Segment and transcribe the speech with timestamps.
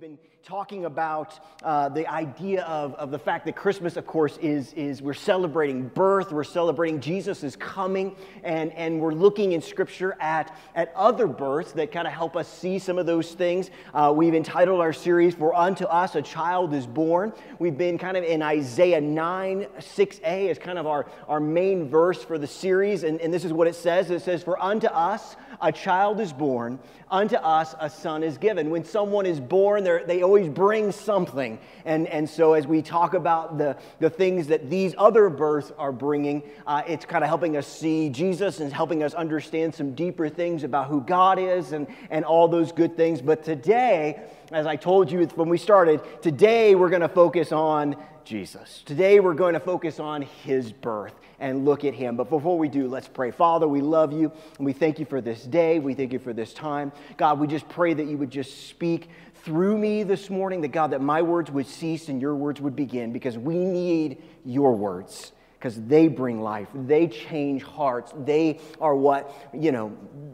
[0.00, 4.36] we've been talking about uh, the idea of, of the fact that Christmas, of course,
[4.36, 8.14] is, is we're celebrating birth, we're celebrating Jesus is coming,
[8.44, 12.46] and, and we're looking in Scripture at, at other births that kind of help us
[12.46, 13.70] see some of those things.
[13.92, 17.32] Uh, we've entitled our series, For Unto Us a Child is Born.
[17.58, 22.22] We've been kind of in Isaiah 9, 6a as kind of our, our main verse
[22.22, 24.12] for the series, and, and this is what it says.
[24.12, 26.78] It says, For unto us a child is born,
[27.10, 28.70] unto us a son is given.
[28.70, 31.58] When someone is born, they always bring something.
[31.84, 35.92] And, and so, as we talk about the, the things that these other births are
[35.92, 40.28] bringing, uh, it's kind of helping us see Jesus and helping us understand some deeper
[40.28, 43.22] things about who God is and, and all those good things.
[43.22, 47.96] But today, as I told you when we started, today we're going to focus on
[48.28, 48.82] Jesus.
[48.84, 52.14] Today we're going to focus on his birth and look at him.
[52.14, 53.30] But before we do, let's pray.
[53.30, 55.78] Father, we love you and we thank you for this day.
[55.78, 56.92] We thank you for this time.
[57.16, 60.90] God, we just pray that you would just speak through me this morning, that God,
[60.90, 65.32] that my words would cease and your words would begin because we need your words
[65.58, 66.68] because they bring life.
[66.74, 68.12] They change hearts.
[68.14, 69.88] They are what, you know,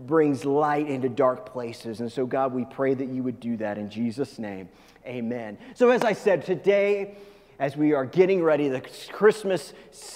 [0.05, 2.01] brings light into dark places.
[2.01, 4.69] And so, God, we pray that you would do that in Jesus' name.
[5.07, 5.59] Amen.
[5.75, 7.15] So, as I said, today,
[7.59, 8.69] as we are getting ready.
[8.69, 9.73] The Christmas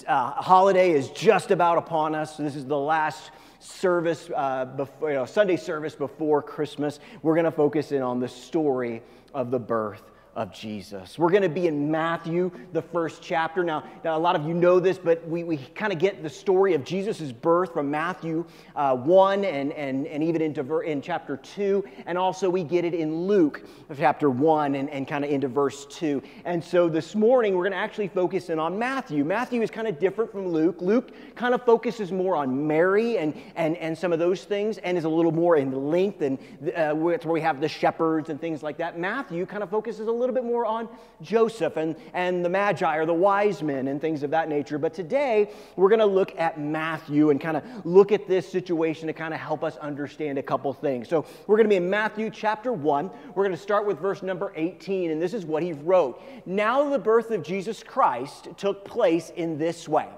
[0.06, 2.36] uh, holiday is just about upon us.
[2.36, 7.00] This is the last service, uh, before, you know, Sunday service before Christmas.
[7.22, 9.02] We're going to focus in on the story
[9.34, 10.02] of the birth
[10.38, 11.18] of Jesus.
[11.18, 13.64] We're going to be in Matthew, the first chapter.
[13.64, 16.30] Now, now a lot of you know this, but we, we kind of get the
[16.30, 18.44] story of Jesus' birth from Matthew
[18.76, 21.84] uh, 1 and, and, and even into ver- in chapter 2.
[22.06, 23.64] And also we get it in Luke
[23.96, 26.22] chapter 1 and, and kind of into verse 2.
[26.44, 29.24] And so this morning we're going to actually focus in on Matthew.
[29.24, 30.76] Matthew is kind of different from Luke.
[30.80, 34.96] Luke kind of focuses more on Mary and, and, and some of those things and
[34.96, 36.22] is a little more in length.
[36.22, 36.38] And
[36.76, 39.00] uh, where we have the shepherds and things like that.
[39.00, 40.88] Matthew kind of focuses a little little bit more on
[41.22, 44.78] Joseph and, and the Magi or the wise men and things of that nature.
[44.78, 49.06] But today, we're going to look at Matthew and kind of look at this situation
[49.06, 51.08] to kind of help us understand a couple things.
[51.08, 53.10] So we're going to be in Matthew chapter 1.
[53.34, 56.22] We're going to start with verse number 18, and this is what he wrote.
[56.44, 60.08] Now the birth of Jesus Christ took place in this way.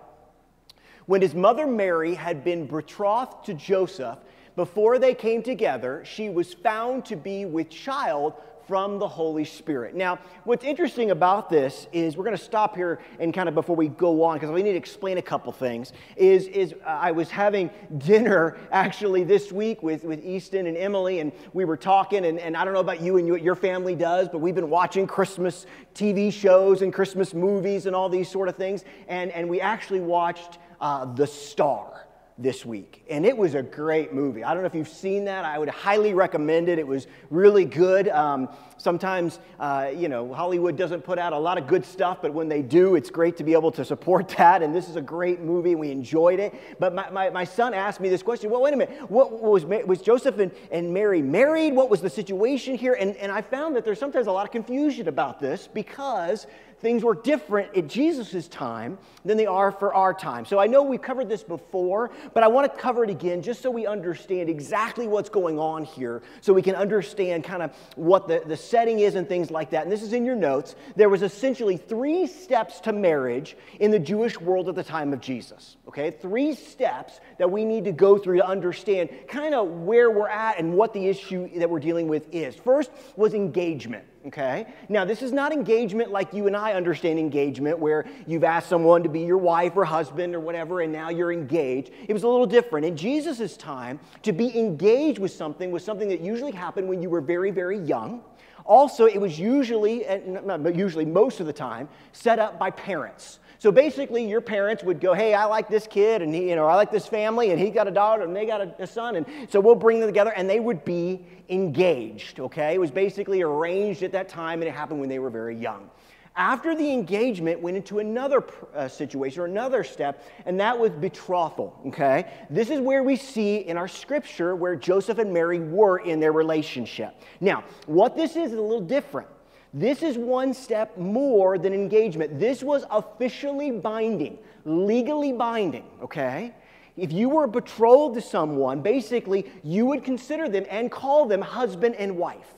[1.06, 4.18] When his mother Mary had been betrothed to Joseph,
[4.56, 8.34] before they came together, she was found to be with child
[8.70, 9.96] from the Holy Spirit.
[9.96, 13.74] Now, what's interesting about this is we're going to stop here and kind of before
[13.74, 15.92] we go on, because we need to explain a couple things.
[16.14, 21.18] Is, is uh, I was having dinner actually this week with, with Easton and Emily,
[21.18, 23.56] and we were talking, and, and I don't know about you and you, what your
[23.56, 28.28] family does, but we've been watching Christmas TV shows and Christmas movies and all these
[28.28, 32.06] sort of things, and, and we actually watched uh, The Star
[32.38, 33.04] this week.
[33.10, 34.42] And it was a great movie.
[34.42, 35.44] I don't know if you've seen that.
[35.44, 36.78] I would highly recommend it.
[36.78, 38.08] It was really good.
[38.08, 38.48] Um,
[38.78, 42.48] sometimes, uh, you know, Hollywood doesn't put out a lot of good stuff, but when
[42.48, 44.62] they do, it's great to be able to support that.
[44.62, 46.54] And this is a great movie, we enjoyed it.
[46.78, 49.10] But my, my, my son asked me this question well, wait a minute.
[49.10, 51.74] What was, was Joseph and, and Mary married?
[51.74, 52.96] What was the situation here?
[52.98, 56.46] And, and I found that there's sometimes a lot of confusion about this because
[56.80, 60.44] things were different at Jesus' time than they are for our time.
[60.44, 63.60] So I know we've covered this before, but I want to cover it again just
[63.62, 68.28] so we understand exactly what's going on here, so we can understand kind of what
[68.28, 69.82] the, the setting is and things like that.
[69.82, 70.74] And this is in your notes.
[70.96, 75.20] There was essentially three steps to marriage in the Jewish world at the time of
[75.20, 75.76] Jesus.
[75.88, 80.28] Okay, three steps that we need to go through to understand kind of where we're
[80.28, 82.54] at and what the issue that we're dealing with is.
[82.54, 84.66] First was engagement okay?
[84.88, 89.02] Now, this is not engagement like you and I understand engagement, where you've asked someone
[89.02, 91.90] to be your wife or husband or whatever, and now you're engaged.
[92.06, 92.86] It was a little different.
[92.86, 97.10] In Jesus' time, to be engaged with something was something that usually happened when you
[97.10, 98.22] were very, very young.
[98.64, 100.04] Also, it was usually,
[100.44, 103.39] not usually, most of the time, set up by parents.
[103.60, 106.66] So basically, your parents would go, "Hey, I like this kid, and he, you know,
[106.66, 109.16] I like this family, and he got a daughter, and they got a, a son,
[109.16, 112.40] and so we'll bring them together." And they would be engaged.
[112.40, 115.54] Okay, it was basically arranged at that time, and it happened when they were very
[115.54, 115.90] young.
[116.36, 118.42] After the engagement, went into another
[118.74, 121.78] uh, situation or another step, and that was betrothal.
[121.88, 126.18] Okay, this is where we see in our scripture where Joseph and Mary were in
[126.18, 127.14] their relationship.
[127.42, 129.28] Now, what this is is a little different.
[129.72, 132.40] This is one step more than engagement.
[132.40, 136.54] This was officially binding, legally binding, okay?
[136.96, 141.94] If you were betrothed to someone, basically you would consider them and call them husband
[141.96, 142.52] and wife,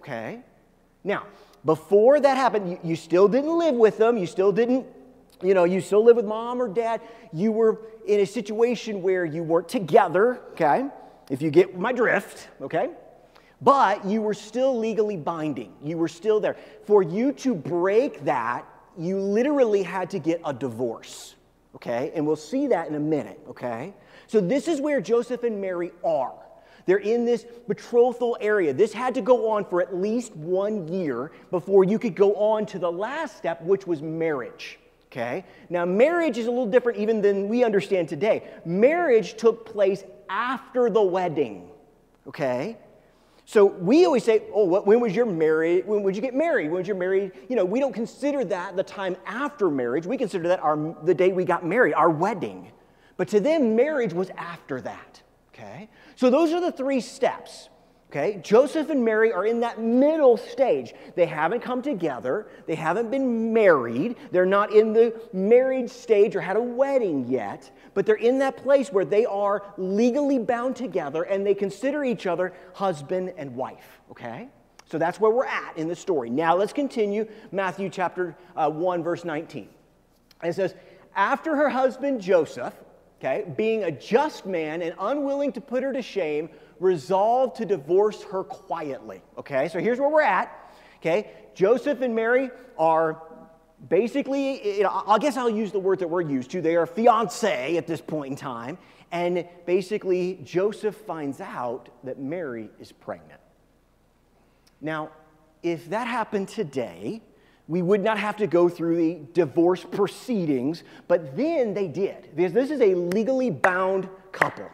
[0.00, 0.40] okay?
[1.04, 1.24] Now,
[1.64, 4.86] before that happened, you, you still didn't live with them, you still didn't,
[5.42, 7.00] you know, you still live with mom or dad.
[7.32, 10.86] You were in a situation where you weren't together, okay?
[11.30, 12.90] If you get my drift, okay?
[13.60, 15.74] But you were still legally binding.
[15.82, 16.56] You were still there.
[16.84, 18.66] For you to break that,
[18.96, 21.34] you literally had to get a divorce,
[21.74, 22.12] okay?
[22.14, 23.94] And we'll see that in a minute, okay?
[24.26, 26.34] So this is where Joseph and Mary are.
[26.86, 28.72] They're in this betrothal area.
[28.72, 32.64] This had to go on for at least one year before you could go on
[32.66, 34.78] to the last step, which was marriage.
[35.06, 35.44] Okay?
[35.68, 38.42] Now, marriage is a little different even than we understand today.
[38.64, 41.68] Marriage took place after the wedding.
[42.26, 42.78] Okay?
[43.48, 45.86] So we always say, oh, what, when was your married?
[45.86, 46.66] When would you get married?
[46.66, 47.32] When was your married?
[47.48, 50.04] You know, we don't consider that the time after marriage.
[50.04, 52.70] We consider that our, the day we got married, our wedding.
[53.16, 55.22] But to them, marriage was after that.
[55.54, 55.88] Okay?
[56.14, 57.70] So those are the three steps.
[58.10, 58.40] Okay?
[58.42, 60.94] Joseph and Mary are in that middle stage.
[61.14, 66.40] They haven't come together, they haven't been married, they're not in the married stage or
[66.40, 71.24] had a wedding yet, but they're in that place where they are legally bound together
[71.24, 74.00] and they consider each other husband and wife.
[74.10, 74.48] Okay?
[74.90, 76.30] So that's where we're at in the story.
[76.30, 79.68] Now let's continue Matthew chapter uh, 1, verse 19.
[80.42, 80.74] It says,
[81.14, 82.72] After her husband Joseph,
[83.18, 86.48] okay, being a just man and unwilling to put her to shame,
[86.80, 89.22] resolved to divorce her quietly.
[89.38, 90.72] Okay, so here's where we're at.
[90.98, 93.22] Okay, Joseph and Mary are
[93.88, 96.60] basically, I guess I'll use the word that we're used to.
[96.60, 98.78] They are fiance at this point in time.
[99.10, 103.40] And basically, Joseph finds out that Mary is pregnant.
[104.80, 105.10] Now,
[105.62, 107.22] if that happened today,
[107.68, 112.52] we would not have to go through the divorce proceedings, but then they did, because
[112.52, 114.68] this is a legally bound couple.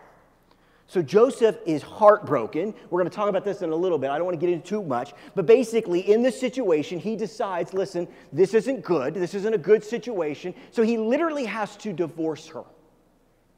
[0.94, 2.72] So Joseph is heartbroken.
[2.88, 4.10] We're going to talk about this in a little bit.
[4.10, 5.12] I don't want to get into too much.
[5.34, 9.12] But basically, in this situation, he decides listen, this isn't good.
[9.12, 10.54] This isn't a good situation.
[10.70, 12.62] So he literally has to divorce her.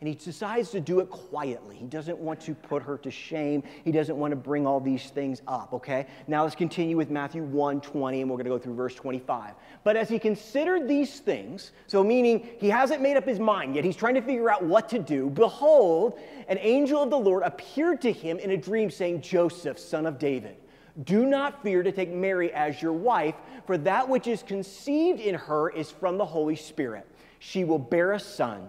[0.01, 1.77] And he decides to do it quietly.
[1.77, 3.63] He doesn't want to put her to shame.
[3.83, 6.07] He doesn't want to bring all these things up, okay?
[6.27, 9.55] Now let's continue with Matthew 1 20, and we're going to go through verse 25.
[9.85, 13.85] But as he considered these things, so meaning he hasn't made up his mind yet,
[13.85, 16.19] he's trying to figure out what to do, behold,
[16.49, 20.19] an angel of the Lord appeared to him in a dream, saying, Joseph, son of
[20.19, 20.57] David,
[21.05, 23.35] do not fear to take Mary as your wife,
[23.67, 27.07] for that which is conceived in her is from the Holy Spirit.
[27.39, 28.69] She will bear a son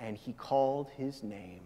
[0.00, 1.60] and he called his name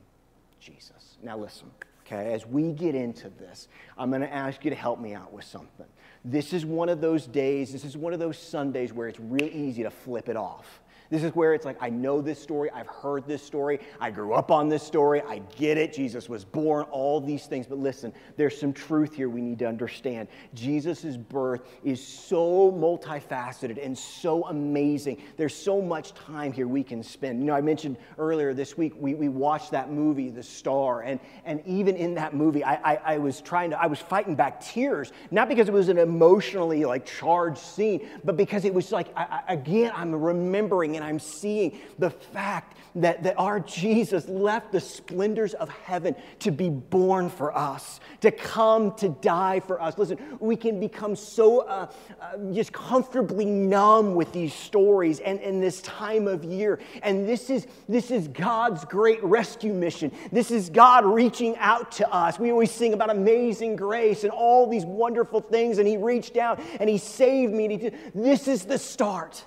[0.61, 1.17] Jesus.
[1.23, 1.71] Now, listen,
[2.07, 3.69] okay, as we get into this,
[3.99, 5.87] I'm going to ask you to help me out with something.
[6.25, 9.49] This is one of those days, this is one of those Sundays where it's real
[9.49, 10.80] easy to flip it off.
[11.11, 14.33] This is where it's like, I know this story, I've heard this story, I grew
[14.33, 17.67] up on this story, I get it, Jesus was born, all these things.
[17.67, 20.29] But listen, there's some truth here we need to understand.
[20.55, 25.21] Jesus' birth is so multifaceted and so amazing.
[25.37, 27.41] There's so much time here we can spend.
[27.41, 31.19] You know, I mentioned earlier this week, we, we watched that movie, The Star, and,
[31.45, 34.61] and even in that movie, I, I, I was trying to, I was fighting back
[34.61, 39.09] tears, not because it was an emotionally like charged scene, but because it was like,
[39.17, 44.81] I, again, I'm remembering and I'm seeing the fact that, that our Jesus left the
[44.81, 49.97] splendors of heaven to be born for us, to come to die for us.
[49.97, 51.91] Listen, we can become so uh,
[52.21, 56.79] uh, just comfortably numb with these stories and in this time of year.
[57.03, 60.13] And this is, this is God's great rescue mission.
[60.33, 62.39] This is God reaching out to us.
[62.39, 66.61] We always sing about amazing grace and all these wonderful things, and He reached out
[66.79, 67.65] and He saved me.
[67.65, 67.95] And he did.
[68.15, 69.45] This is the start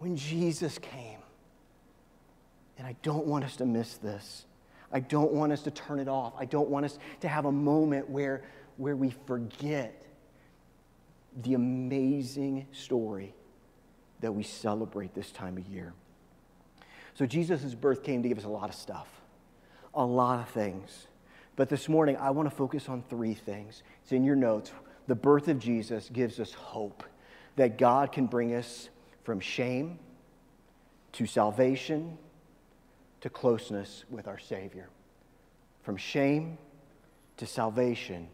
[0.00, 1.18] when Jesus came.
[2.78, 4.46] And I don't want us to miss this.
[4.90, 6.32] I don't want us to turn it off.
[6.36, 8.42] I don't want us to have a moment where,
[8.78, 10.02] where we forget
[11.42, 13.34] the amazing story
[14.20, 15.92] that we celebrate this time of year.
[17.14, 19.08] So, Jesus' birth came to give us a lot of stuff,
[19.94, 21.06] a lot of things.
[21.56, 23.82] But this morning, I want to focus on three things.
[24.02, 24.72] It's in your notes.
[25.06, 27.04] The birth of Jesus gives us hope
[27.56, 28.88] that God can bring us
[29.22, 29.98] from shame
[31.12, 32.16] to salvation
[33.20, 34.88] to closeness with our Savior.
[35.82, 36.58] From shame
[37.36, 38.28] to salvation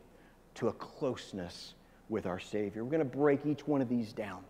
[0.56, 1.74] to a closeness
[2.08, 2.84] with our Savior.
[2.84, 4.42] We're going to break each one of these down.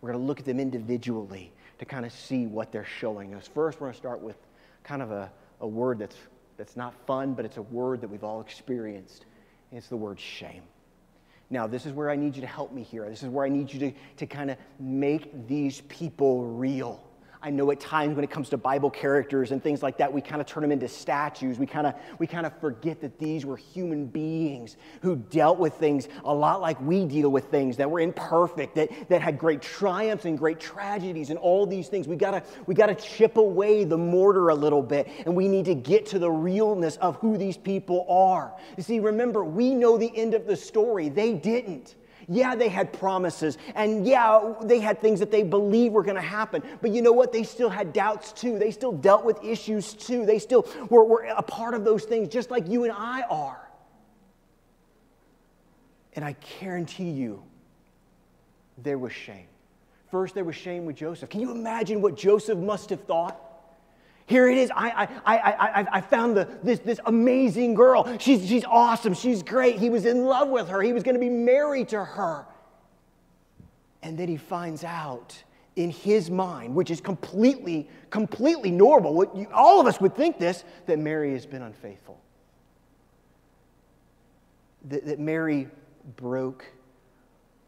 [0.00, 3.48] We're going to look at them individually to kind of see what they're showing us.
[3.48, 4.36] First, we're going to start with
[4.82, 6.16] kind of a, a word that's,
[6.56, 9.26] that's not fun, but it's a word that we've all experienced.
[9.72, 10.62] It's the word shame.
[11.54, 13.08] Now, this is where I need you to help me here.
[13.08, 17.00] This is where I need you to, to kind of make these people real.
[17.44, 20.22] I know at times when it comes to Bible characters and things like that, we
[20.22, 21.58] kind of turn them into statues.
[21.58, 25.74] We kind of we kind of forget that these were human beings who dealt with
[25.74, 29.60] things a lot like we deal with things, that were imperfect, that, that had great
[29.60, 32.08] triumphs and great tragedies and all these things.
[32.08, 35.74] We gotta we gotta chip away the mortar a little bit, and we need to
[35.74, 38.54] get to the realness of who these people are.
[38.78, 41.10] You see, remember, we know the end of the story.
[41.10, 41.94] They didn't.
[42.28, 46.22] Yeah, they had promises, and yeah, they had things that they believed were going to
[46.22, 46.62] happen.
[46.80, 47.32] But you know what?
[47.32, 48.58] They still had doubts too.
[48.58, 50.24] They still dealt with issues too.
[50.24, 53.60] They still were, were a part of those things, just like you and I are.
[56.14, 57.42] And I guarantee you,
[58.78, 59.46] there was shame.
[60.10, 61.28] First, there was shame with Joseph.
[61.28, 63.40] Can you imagine what Joseph must have thought?
[64.26, 64.70] Here it is.
[64.74, 68.16] I, I, I, I, I found the, this, this amazing girl.
[68.18, 69.12] She's, she's awesome.
[69.12, 69.78] She's great.
[69.78, 70.80] He was in love with her.
[70.80, 72.46] He was going to be married to her.
[74.02, 75.42] And then he finds out
[75.76, 79.30] in his mind, which is completely, completely normal.
[79.34, 82.18] You, all of us would think this, that Mary has been unfaithful.
[84.88, 85.68] That, that Mary
[86.16, 86.64] broke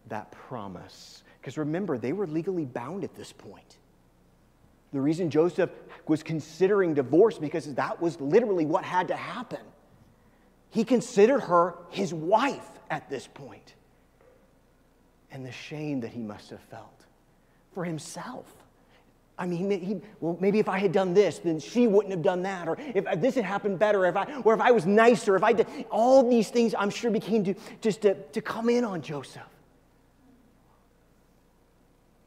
[0.09, 1.23] that promise.
[1.41, 3.77] Because remember, they were legally bound at this point.
[4.93, 5.71] The reason Joseph
[6.07, 9.61] was considering divorce because that was literally what had to happen.
[10.71, 13.75] He considered her his wife at this point.
[15.31, 17.05] And the shame that he must have felt
[17.73, 18.47] for himself.
[19.38, 22.43] I mean, he, well, maybe if I had done this, then she wouldn't have done
[22.43, 22.69] that.
[22.69, 25.52] Or if this had happened better, if I, or if I was nicer, if I
[25.52, 29.43] did, all these things I'm sure became to, just to, to come in on Joseph.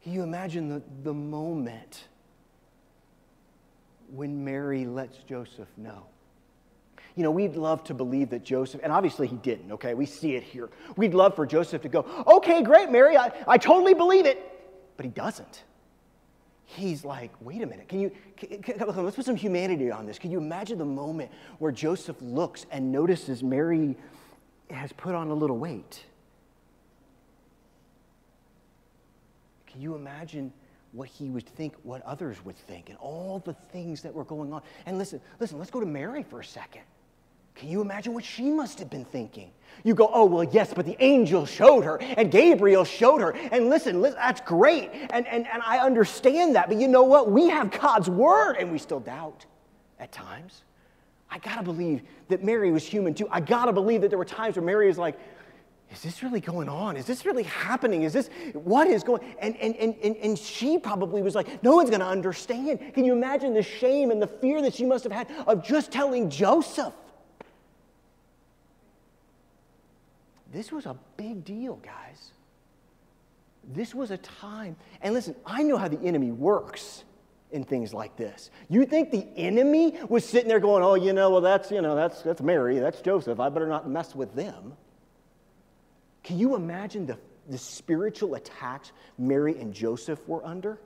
[0.02, 2.04] Can you imagine the, the moment
[4.12, 6.04] when Mary lets Joseph know.
[7.16, 9.94] You know, we'd love to believe that Joseph, and obviously he didn't, okay?
[9.94, 10.70] We see it here.
[10.96, 14.38] We'd love for Joseph to go, okay, great, Mary, I, I totally believe it.
[14.96, 15.64] But he doesn't.
[16.66, 20.20] He's like, wait a minute, can you, can, can, let's put some humanity on this.
[20.20, 23.96] Can you imagine the moment where Joseph looks and notices Mary
[24.70, 26.04] has put on a little weight?
[29.66, 30.52] Can you imagine
[30.92, 34.52] what he would think, what others would think, and all the things that were going
[34.52, 34.62] on.
[34.86, 36.82] And listen, listen, let's go to Mary for a second.
[37.54, 39.50] Can you imagine what she must have been thinking?
[39.84, 43.30] You go, oh, well, yes, but the angel showed her and Gabriel showed her.
[43.32, 44.90] And listen, listen that's great.
[45.10, 46.68] And, and, and I understand that.
[46.68, 47.30] But you know what?
[47.30, 49.44] We have God's word and we still doubt
[49.98, 50.62] at times.
[51.30, 53.28] I got to believe that Mary was human too.
[53.30, 55.18] I got to believe that there were times where Mary was like,
[55.92, 56.96] is this really going on?
[56.96, 58.02] Is this really happening?
[58.02, 61.74] Is this, what is going, and, and, and, and, and she probably was like, no
[61.74, 62.94] one's going to understand.
[62.94, 65.90] Can you imagine the shame and the fear that she must have had of just
[65.90, 66.94] telling Joseph?
[70.52, 72.30] This was a big deal, guys.
[73.72, 77.04] This was a time, and listen, I know how the enemy works
[77.50, 78.50] in things like this.
[78.68, 81.94] You think the enemy was sitting there going, oh, you know, well, that's, you know,
[81.94, 84.74] that's, that's Mary, that's Joseph, I better not mess with them.
[86.22, 90.78] Can you imagine the, the spiritual attacks Mary and Joseph were under?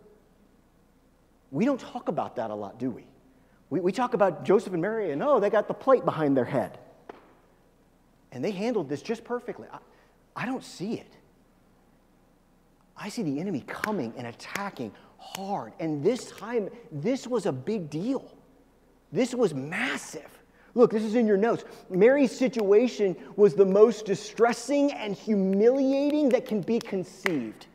[1.51, 3.05] We don't talk about that a lot, do we?
[3.71, 6.45] We, we talk about Joseph and Mary, and oh, they got the plate behind their
[6.45, 6.79] head.
[8.33, 9.69] And they handled this just perfectly.
[9.73, 9.79] I,
[10.37, 11.13] I don't see it.
[12.97, 15.73] I see the enemy coming and attacking hard.
[15.81, 18.31] And this time, this was a big deal.
[19.13, 20.31] This was massive.
[20.75, 21.65] Look, this is in your notes.
[21.89, 27.67] Mary's situation was the most distressing and humiliating that can be conceived.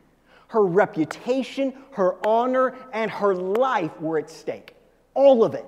[0.47, 4.75] Her reputation, her honor, and her life were at stake.
[5.13, 5.65] All of it.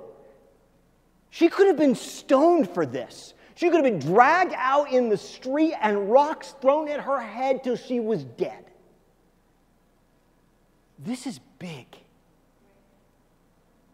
[1.29, 3.33] She could have been stoned for this.
[3.55, 7.63] She could have been dragged out in the street and rocks thrown at her head
[7.63, 8.65] till she was dead.
[10.99, 11.85] This is big.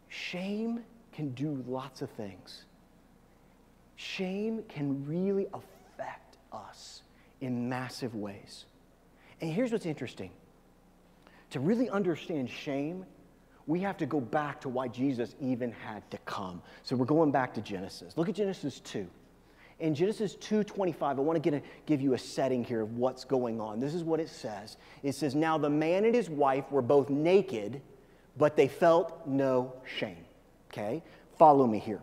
[0.08, 2.64] Shame can do lots of things
[3.98, 7.02] shame can really affect us
[7.40, 8.64] in massive ways.
[9.40, 10.30] And here's what's interesting
[11.50, 13.04] to really understand shame,
[13.66, 16.62] we have to go back to why Jesus even had to come.
[16.84, 18.16] So we're going back to Genesis.
[18.16, 19.06] Look at Genesis 2.
[19.80, 23.60] In Genesis 2:25, I want to, a, give you a setting here of what's going
[23.60, 23.80] on.
[23.80, 24.76] This is what it says.
[25.02, 27.80] It says, "Now the man and his wife were both naked,
[28.36, 30.24] but they felt no shame."
[30.70, 31.02] Okay?
[31.36, 32.02] Follow me here.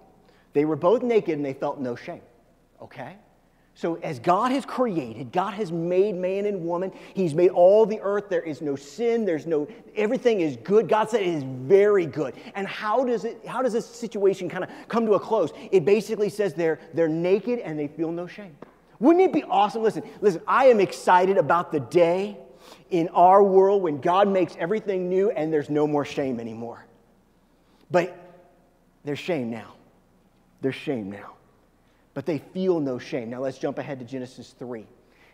[0.55, 2.21] They were both naked and they felt no shame.
[2.81, 3.17] Okay?
[3.77, 6.93] So, as God has created, God has made man and woman.
[7.13, 8.29] He's made all the earth.
[8.29, 9.25] There is no sin.
[9.25, 10.87] There's no, everything is good.
[10.87, 12.35] God said it is very good.
[12.55, 15.51] And how does it, how does this situation kind of come to a close?
[15.73, 18.55] It basically says they're, they're naked and they feel no shame.
[19.01, 19.83] Wouldn't it be awesome?
[19.83, 22.37] Listen, listen, I am excited about the day
[22.91, 26.85] in our world when God makes everything new and there's no more shame anymore.
[27.91, 28.17] But
[29.03, 29.74] there's shame now.
[30.65, 31.33] There's shame now.
[32.15, 33.29] But they feel no shame.
[33.29, 34.87] Now let's jump ahead to Genesis 3.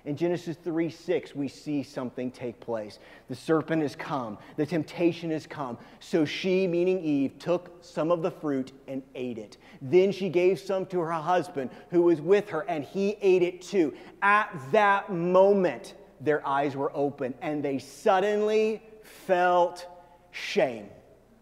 [0.04, 3.00] In Genesis 3 6, we see something take place.
[3.30, 5.78] The serpent has come, the temptation has come.
[6.02, 9.56] So she, meaning Eve, took some of the fruit and ate it.
[9.82, 13.62] Then she gave some to her husband who was with her, and he ate it
[13.62, 13.94] too.
[14.22, 19.88] At that moment, their eyes were open, and they suddenly felt
[20.32, 20.90] shame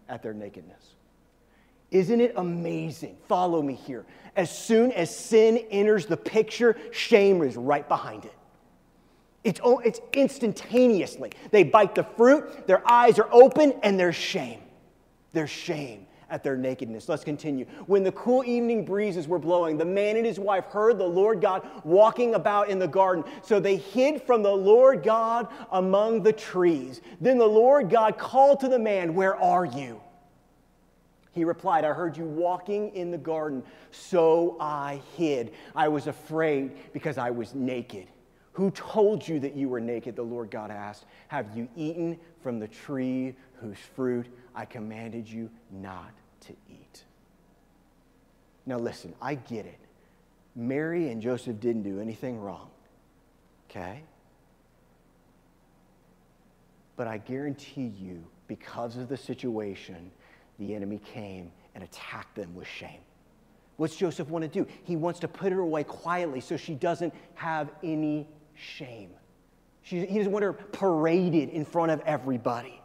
[0.08, 0.79] at their nakedness.
[1.90, 3.16] Isn't it amazing?
[3.28, 4.04] Follow me here.
[4.36, 8.34] As soon as sin enters the picture, shame is right behind it.
[9.42, 11.32] It's, it's instantaneously.
[11.50, 14.60] They bite the fruit, their eyes are open, and there's shame.
[15.32, 17.08] There's shame at their nakedness.
[17.08, 17.64] Let's continue.
[17.86, 21.40] When the cool evening breezes were blowing, the man and his wife heard the Lord
[21.40, 23.24] God walking about in the garden.
[23.42, 27.00] So they hid from the Lord God among the trees.
[27.20, 30.00] Then the Lord God called to the man, Where are you?
[31.32, 35.52] He replied, I heard you walking in the garden, so I hid.
[35.76, 38.08] I was afraid because I was naked.
[38.52, 40.16] Who told you that you were naked?
[40.16, 41.04] The Lord God asked.
[41.28, 46.10] Have you eaten from the tree whose fruit I commanded you not
[46.42, 47.04] to eat?
[48.66, 49.78] Now, listen, I get it.
[50.56, 52.70] Mary and Joseph didn't do anything wrong,
[53.70, 54.02] okay?
[56.96, 60.10] But I guarantee you, because of the situation,
[60.60, 63.00] the enemy came and attacked them with shame.
[63.76, 64.70] What's Joseph want to do?
[64.84, 69.10] He wants to put her away quietly so she doesn't have any shame.
[69.82, 72.80] She, he doesn't want her paraded in front of everybody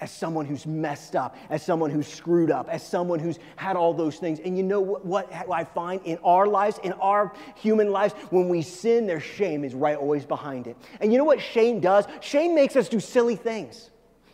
[0.00, 3.92] as someone who's messed up, as someone who's screwed up, as someone who's had all
[3.92, 4.38] those things.
[4.38, 8.48] And you know what, what, I find in our lives, in our human lives, when
[8.48, 10.76] we sin, their shame is right always behind it.
[11.00, 12.06] And you know what shame does?
[12.20, 13.90] Shame makes us do silly things.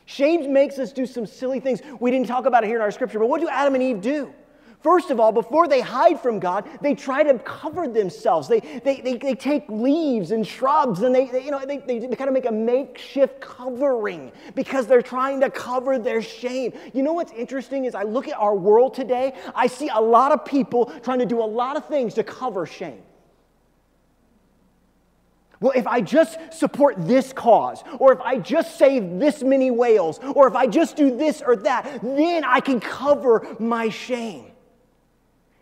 [0.07, 1.83] Shame makes us do some silly things.
[2.01, 4.01] We didn't talk about it here in our scripture, but what do Adam and Eve
[4.01, 4.33] do?
[4.81, 8.47] First of all, before they hide from God, they try to cover themselves.
[8.47, 11.99] They, they, they, they take leaves and shrubs and they, they you know, they, they,
[11.99, 16.73] they kind of make a makeshift covering because they're trying to cover their shame.
[16.93, 20.31] You know what's interesting is I look at our world today, I see a lot
[20.31, 23.03] of people trying to do a lot of things to cover shame.
[25.61, 30.21] Well, if I just support this cause, or if I just save this many whales,
[30.35, 34.53] or if I just do this or that, then I can cover my shame.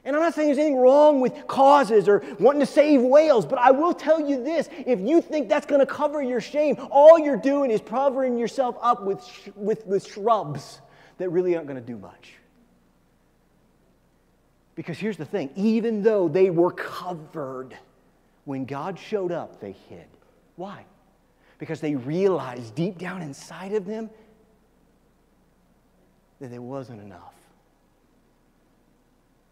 [0.05, 3.59] And I'm not saying there's anything wrong with causes or wanting to save whales, but
[3.59, 7.19] I will tell you this if you think that's going to cover your shame, all
[7.19, 10.81] you're doing is covering yourself up with, sh- with, with shrubs
[11.17, 12.35] that really aren't going to do much.
[14.75, 17.77] Because here's the thing even though they were covered,
[18.45, 20.07] when God showed up, they hid.
[20.57, 20.85] Why?
[21.59, 24.11] Because they realized deep down inside of them
[26.41, 27.33] that there wasn't enough.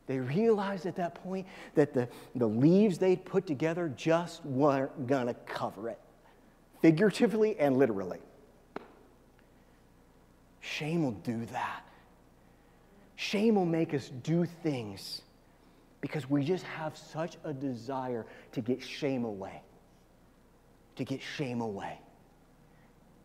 [0.07, 5.27] They realized at that point that the, the leaves they'd put together just weren't going
[5.27, 5.99] to cover it,
[6.83, 8.19] figuratively and literally.
[10.61, 11.83] Shame will do that.
[13.17, 15.23] Shame will make us do things
[16.03, 19.63] because we just have such a desire to get shame away.
[20.97, 21.99] To get shame away.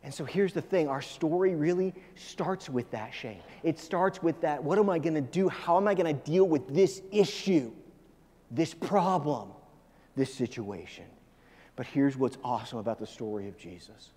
[0.03, 3.41] And so here's the thing our story really starts with that shame.
[3.63, 5.49] It starts with that what am I going to do?
[5.49, 7.73] How am I going to deal with this issue,
[8.51, 9.49] this problem,
[10.15, 11.05] this situation?
[11.75, 14.11] But here's what's awesome about the story of Jesus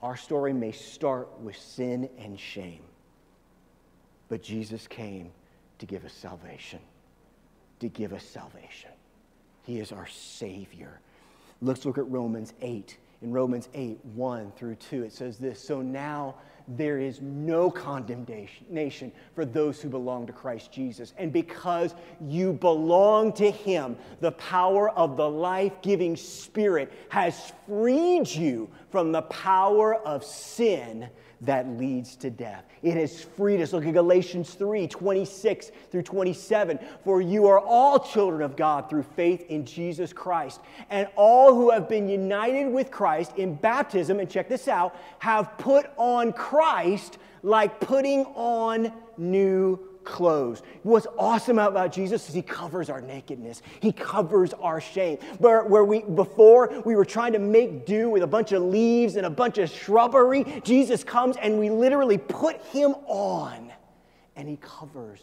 [0.00, 2.82] our story may start with sin and shame,
[4.28, 5.30] but Jesus came
[5.78, 6.78] to give us salvation.
[7.80, 8.90] To give us salvation.
[9.64, 11.00] He is our Savior.
[11.60, 15.82] Let's look at Romans 8 in Romans 8, 1 through 2, it says this So
[15.82, 16.36] now
[16.68, 21.14] there is no condemnation for those who belong to Christ Jesus.
[21.16, 28.28] And because you belong to Him, the power of the life giving Spirit has freed
[28.28, 31.08] you from the power of sin
[31.42, 32.64] that leads to death.
[32.82, 33.72] It has freed us.
[33.72, 36.78] Look at Galatians 3 26 through 27.
[37.04, 40.60] For you are all children of God through faith in Jesus Christ.
[40.90, 45.56] And all who have been united with Christ in baptism, and check this out, have
[45.58, 50.62] put on Christ like putting on new clothes.
[50.82, 53.62] What's awesome about Jesus is he covers our nakedness.
[53.80, 55.18] He covers our shame.
[55.38, 59.16] Where, where we before we were trying to make do with a bunch of leaves
[59.16, 63.70] and a bunch of shrubbery, Jesus comes and we literally put him on
[64.34, 65.20] and he covers.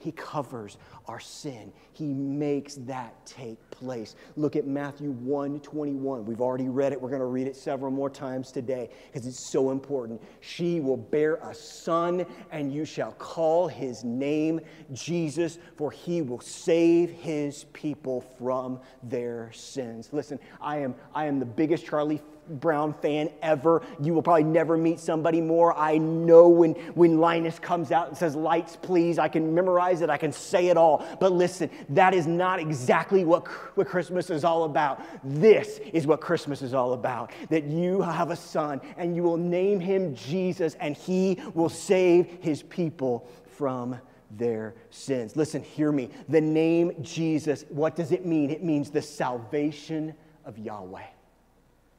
[0.00, 1.72] He covers our sin.
[1.92, 4.16] He makes that take place.
[4.34, 6.24] Look at Matthew 1 21.
[6.24, 7.00] We've already read it.
[7.00, 10.22] We're going to read it several more times today because it's so important.
[10.40, 14.60] She will bear a son, and you shall call his name
[14.94, 20.08] Jesus, for he will save his people from their sins.
[20.12, 23.82] Listen, I am, I am the biggest Charlie Brown fan ever.
[24.00, 25.76] You will probably never meet somebody more.
[25.76, 30.10] I know when, when Linus comes out and says, Lights, please, I can memorize it,
[30.10, 31.06] I can say it all.
[31.20, 35.00] But listen, that is not exactly what, what Christmas is all about.
[35.24, 39.36] This is what Christmas is all about that you have a son and you will
[39.36, 44.00] name him Jesus and he will save his people from
[44.36, 45.36] their sins.
[45.36, 46.10] Listen, hear me.
[46.28, 48.50] The name Jesus, what does it mean?
[48.50, 51.06] It means the salvation of Yahweh.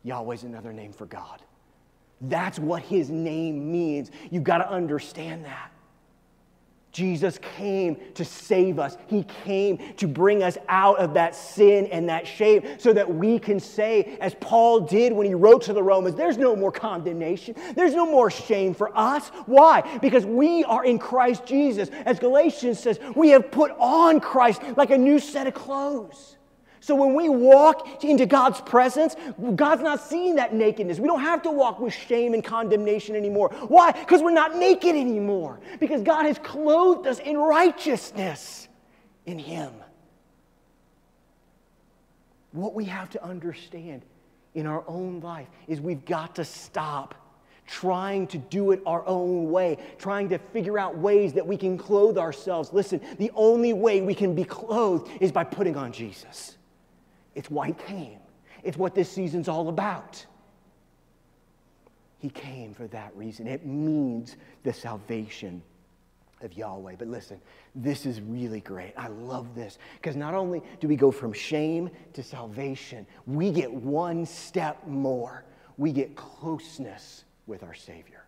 [0.03, 1.41] Yahweh's another name for God.
[2.21, 4.11] That's what his name means.
[4.29, 5.71] You've got to understand that.
[6.91, 8.97] Jesus came to save us.
[9.07, 13.39] He came to bring us out of that sin and that shame so that we
[13.39, 17.55] can say, as Paul did when he wrote to the Romans, there's no more condemnation.
[17.75, 19.29] There's no more shame for us.
[19.45, 19.99] Why?
[19.99, 21.89] Because we are in Christ Jesus.
[22.05, 26.35] As Galatians says, we have put on Christ like a new set of clothes.
[26.81, 29.15] So when we walk into God's presence,
[29.55, 30.99] God's not seeing that nakedness.
[30.99, 33.49] We don't have to walk with shame and condemnation anymore.
[33.67, 33.91] Why?
[33.91, 35.59] Because we're not naked anymore.
[35.79, 38.67] Because God has clothed us in righteousness
[39.27, 39.71] in Him.
[42.51, 44.01] What we have to understand
[44.55, 47.13] in our own life is we've got to stop
[47.67, 51.77] trying to do it our own way, trying to figure out ways that we can
[51.77, 52.73] clothe ourselves.
[52.73, 56.57] Listen, the only way we can be clothed is by putting on Jesus.
[57.35, 58.19] It's why he came.
[58.63, 60.25] It's what this season's all about.
[62.19, 63.47] He came for that reason.
[63.47, 65.63] It means the salvation
[66.43, 66.95] of Yahweh.
[66.97, 67.39] But listen,
[67.75, 68.93] this is really great.
[68.97, 73.71] I love this because not only do we go from shame to salvation, we get
[73.71, 75.43] one step more.
[75.77, 78.23] We get closeness with our Savior.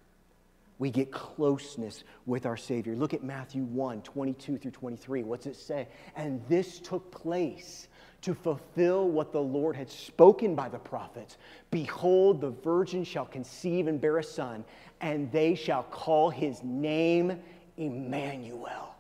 [0.79, 2.95] We get closeness with our Savior.
[2.95, 5.23] Look at Matthew 1 22 through 23.
[5.23, 5.87] What's it say?
[6.15, 7.87] And this took place
[8.23, 11.37] to fulfill what the Lord had spoken by the prophets
[11.71, 14.63] Behold, the virgin shall conceive and bear a son,
[15.01, 17.39] and they shall call his name
[17.77, 18.95] Emmanuel,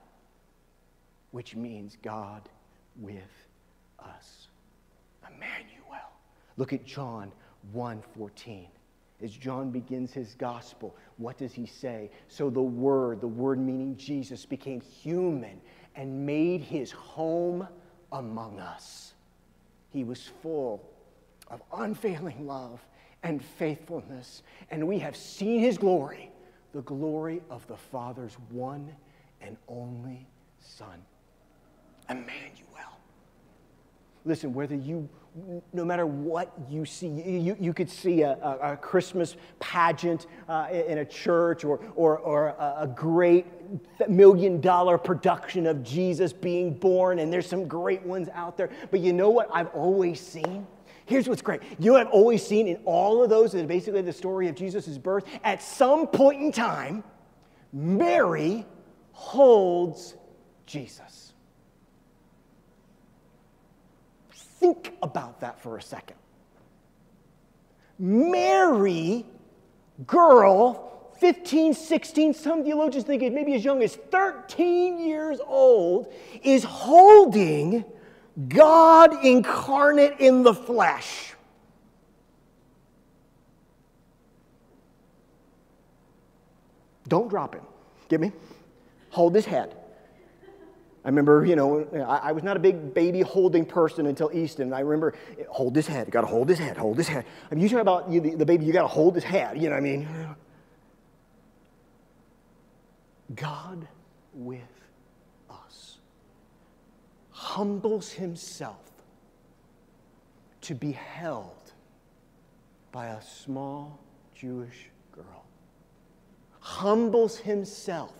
[1.31, 2.41] which means God
[2.99, 3.47] with
[3.99, 4.47] us.
[5.27, 6.09] Emmanuel.
[6.57, 7.31] Look at John
[7.73, 8.67] 1:14.
[9.21, 12.09] As John begins his gospel, what does he say?
[12.27, 15.61] So the Word, the Word meaning Jesus, became human
[15.95, 17.67] and made his home
[18.11, 19.12] among us.
[19.93, 20.81] He was full
[21.49, 22.85] of unfailing love
[23.21, 26.31] and faithfulness, and we have seen his glory,
[26.73, 28.93] the glory of the Father's one
[29.39, 30.25] and only
[30.59, 30.99] Son,
[32.09, 32.97] Emmanuel.
[34.25, 35.07] Listen, whether you,
[35.73, 40.67] no matter what you see, you, you could see a, a, a Christmas pageant uh,
[40.71, 43.47] in a church or, or, or a, great
[44.07, 48.69] million dollar production of Jesus being born, and there's some great ones out there.
[48.91, 50.67] But you know what I've always seen?
[51.05, 51.61] Here's what's great.
[51.79, 54.55] You know what I've always seen in all of those that basically the story of
[54.55, 55.25] Jesus' birth?
[55.43, 57.03] At some point in time,
[57.73, 58.65] Mary
[59.11, 60.15] holds
[60.65, 61.32] Jesus.
[64.63, 66.15] Think about that for a second.
[67.99, 69.25] Mary,
[70.07, 76.63] girl, 15, 16, some theologians think it maybe as young as 13 years old, is
[76.63, 77.83] holding
[78.47, 81.33] God incarnate in the flesh.
[87.09, 87.65] Don't drop him.
[88.07, 88.31] Get me?
[89.09, 89.75] Hold his head.
[91.05, 94.71] I remember, you know, I, I, was not a big baby holding person until Easton.
[94.71, 95.13] I remember,
[95.49, 96.07] hold his head.
[96.07, 96.77] You got to hold his head.
[96.77, 97.25] Hold his head.
[97.51, 99.57] I mean, you talk about you, the, the baby, you got to hold his head.
[99.57, 100.35] You know what I mean?
[103.35, 103.85] God
[104.33, 104.61] with
[105.49, 105.97] us
[107.31, 108.77] humbles himself
[110.61, 111.73] to be held
[112.93, 113.99] by a small
[114.35, 115.43] Jewish girl,
[116.61, 118.13] humbles himself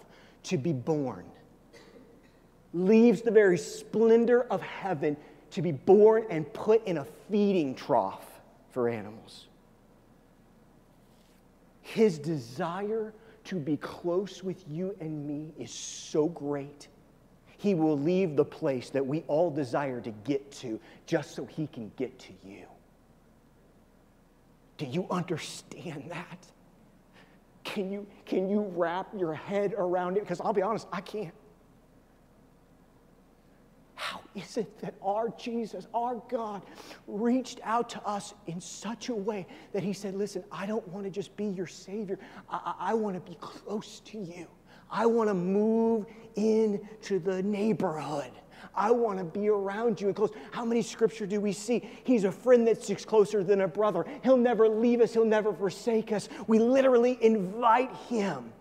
[0.44, 1.26] to be born
[2.74, 5.16] leaves the very splendor of heaven
[5.52, 8.26] to be born and put in a feeding trough
[8.72, 9.48] for animals.
[11.82, 13.14] His desire
[13.46, 16.88] to be close with you and me is so great.
[17.58, 21.68] He will leave the place that we all desire to get to just so he
[21.68, 22.66] can get to you.
[24.78, 26.48] Do you understand that?
[27.64, 30.22] Can you, can you wrap your head around it?
[30.22, 31.34] Because I'll be honest, I can't.
[34.36, 36.64] Is it that our Jesus, our God,
[37.08, 41.06] reached out to us in such a way that He said, Listen, I don't want
[41.06, 42.20] to just be your Savior,
[42.50, 44.48] I, I, want to be close to you.
[44.90, 48.32] I want to move into the neighborhood.
[48.76, 50.32] I want to be around you and close.
[50.52, 51.88] How many scripture do we see?
[52.04, 54.06] He's a friend that sticks closer than a brother.
[54.24, 56.30] He'll never leave us, he'll never forsake us.
[56.48, 58.52] We literally invite him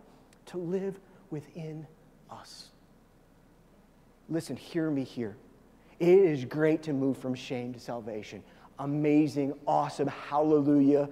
[0.46, 0.98] to live
[1.30, 1.86] within
[2.30, 2.70] us.
[4.28, 5.36] Listen, hear me here.
[6.02, 8.42] It is great to move from shame to salvation.
[8.80, 11.08] Amazing, awesome, hallelujah,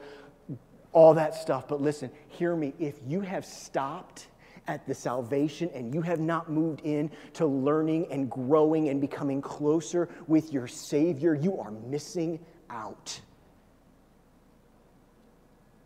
[0.90, 1.68] all that stuff.
[1.68, 2.74] But listen, hear me.
[2.80, 4.26] If you have stopped
[4.66, 9.40] at the salvation and you have not moved in to learning and growing and becoming
[9.40, 13.20] closer with your Savior, you are missing out.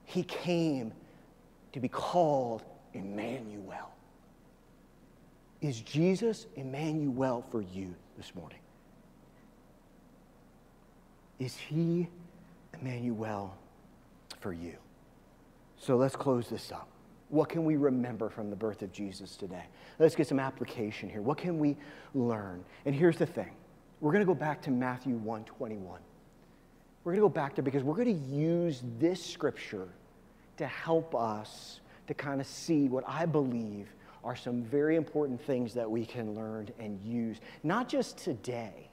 [0.05, 0.95] He came
[1.75, 2.62] to be called
[2.95, 3.93] Emmanuel.
[5.61, 8.61] Is Jesus Emmanuel for you this morning?
[11.38, 12.09] Is he
[12.81, 13.57] Emmanuel
[14.40, 14.77] for you?
[15.77, 16.88] So let's close this up.
[17.29, 19.64] What can we remember from the birth of Jesus today?
[19.99, 21.20] Let's get some application here.
[21.20, 21.77] What can we
[22.14, 22.64] learn?
[22.85, 23.51] And here's the thing.
[24.01, 26.01] We're going to go back to Matthew 121.
[27.03, 29.88] We're going to go back there because we're going to use this scripture
[30.57, 33.88] to help us to kind of see what I believe
[34.23, 38.88] are some very important things that we can learn and use, not just today,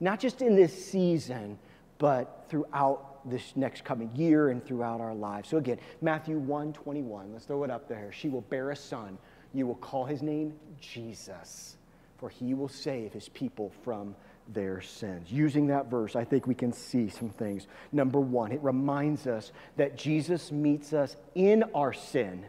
[0.00, 1.58] not just in this season,
[1.98, 5.48] but throughout this next coming year and throughout our lives.
[5.48, 8.10] So again, Matthew 1 21, let's throw it up there.
[8.12, 9.18] She will bear a son.
[9.54, 11.76] You will call his name Jesus,
[12.18, 14.14] for he will save his people from
[14.52, 15.30] their sins.
[15.30, 17.66] Using that verse, I think we can see some things.
[17.92, 22.46] Number one, it reminds us that Jesus meets us in our sin,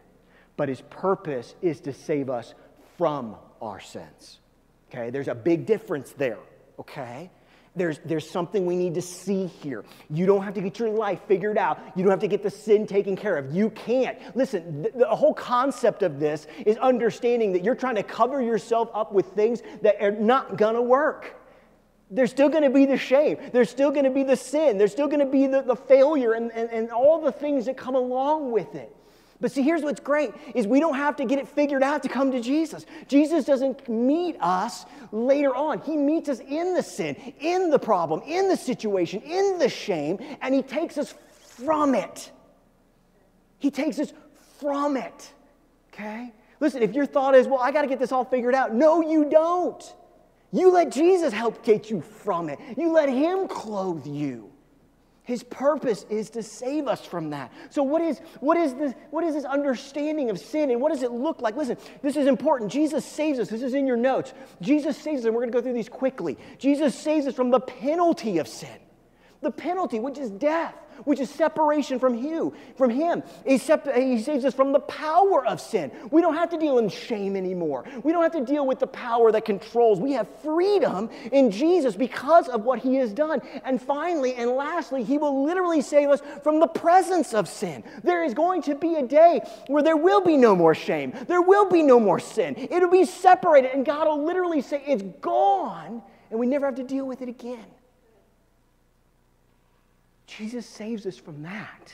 [0.56, 2.54] but his purpose is to save us
[2.98, 4.40] from our sins.
[4.90, 6.40] Okay, there's a big difference there.
[6.80, 7.30] Okay?
[7.76, 9.86] There's, there's something we need to see here.
[10.10, 11.80] You don't have to get your life figured out.
[11.96, 13.54] You don't have to get the sin taken care of.
[13.54, 14.18] You can't.
[14.36, 18.90] Listen, the, the whole concept of this is understanding that you're trying to cover yourself
[18.94, 21.36] up with things that are not going to work.
[22.12, 23.38] There's still going to be the shame.
[23.54, 24.80] There's still going to be the sin.
[24.80, 27.78] There's still going to be the, the failure and, and, and all the things that
[27.78, 28.96] come along with it.
[29.42, 32.10] But see, here's what's great is we don't have to get it figured out to
[32.10, 32.86] come to Jesus.
[33.08, 35.82] Jesus doesn't meet us later on.
[35.82, 40.20] He meets us in the sin, in the problem, in the situation, in the shame,
[40.42, 42.32] and he takes us from it.
[43.60, 44.12] He takes us
[44.60, 45.34] from it.
[45.94, 46.34] Okay?
[46.60, 48.74] Listen, if your thought is, well, I got to get this all figured out.
[48.74, 49.82] No, you don't.
[50.52, 52.60] You let Jesus help get you from it.
[52.78, 54.49] You let him clothe you.
[55.30, 57.54] His purpose is to save us from that.
[57.70, 61.04] So, what is, what, is this, what is this understanding of sin and what does
[61.04, 61.56] it look like?
[61.56, 62.72] Listen, this is important.
[62.72, 63.48] Jesus saves us.
[63.48, 64.34] This is in your notes.
[64.60, 66.36] Jesus saves us, and we're going to go through these quickly.
[66.58, 68.76] Jesus saves us from the penalty of sin,
[69.42, 70.76] the penalty, which is death
[71.06, 73.24] which is separation from you, from Him.
[73.46, 75.92] He, sep- he saves us from the power of sin.
[76.12, 77.86] We don't have to deal in shame anymore.
[78.04, 80.00] We don't have to deal with the power that controls.
[80.00, 83.42] We have freedom in Jesus because of what He has done.
[83.64, 87.84] And finally, and lastly, He will literally save us from the presence of sin.
[88.04, 91.42] There is going to be a day where there will be no more shame, there
[91.42, 92.56] will be no more sin.
[92.58, 96.84] It'll be separated, and God will literally say, It's gone, and we never have to
[96.84, 97.66] deal with it again.
[100.38, 101.94] Jesus saves us from that.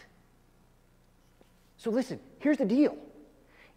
[1.78, 2.98] So listen, here's the deal.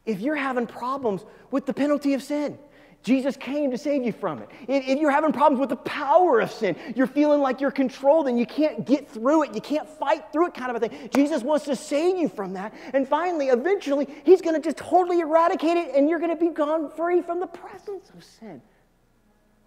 [0.04, 2.58] If you're having problems with the penalty of sin,
[3.04, 4.48] Jesus came to save you from it.
[4.66, 8.38] If you're having problems with the power of sin, you're feeling like you're controlled and
[8.38, 11.08] you can't get through it, you can't fight through it, kind of a thing.
[11.14, 12.74] Jesus wants to save you from that.
[12.92, 16.50] And finally, eventually, He's going to just totally eradicate it and you're going to be
[16.50, 18.60] gone free from the presence of sin.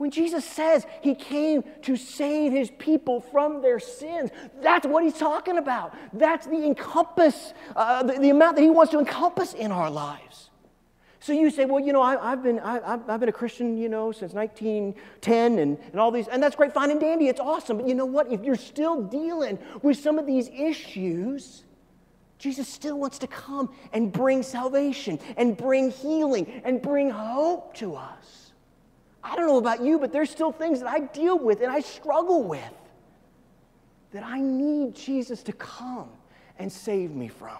[0.01, 5.19] When Jesus says he came to save his people from their sins, that's what he's
[5.19, 5.93] talking about.
[6.11, 10.49] That's the encompass, uh, the, the, amount that he wants to encompass in our lives.
[11.19, 13.89] So you say, well, you know, I, have been, I, have been a Christian, you
[13.89, 17.77] know, since 1910 and, and all these, and that's great, fine and dandy, it's awesome.
[17.77, 18.31] But you know what?
[18.31, 21.63] If you're still dealing with some of these issues,
[22.39, 27.93] Jesus still wants to come and bring salvation and bring healing and bring hope to
[27.93, 28.40] us.
[29.23, 31.81] I don't know about you, but there's still things that I deal with and I
[31.81, 32.73] struggle with
[34.11, 36.09] that I need Jesus to come
[36.59, 37.57] and save me from.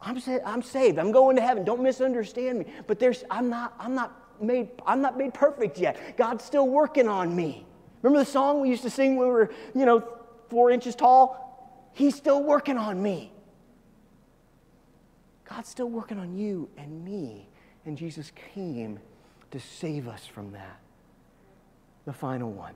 [0.00, 0.98] I'm, sa- I'm saved.
[0.98, 1.64] I'm going to heaven.
[1.64, 2.66] Don't misunderstand me.
[2.86, 6.16] But there's, I'm, not, I'm, not made, I'm not made perfect yet.
[6.16, 7.66] God's still working on me.
[8.02, 10.06] Remember the song we used to sing when we were, you know,
[10.50, 11.90] four inches tall?
[11.94, 13.32] He's still working on me.
[15.48, 17.48] God's still working on you and me.
[17.84, 19.00] And Jesus came
[19.50, 20.80] to save us from that.
[22.04, 22.74] the final one.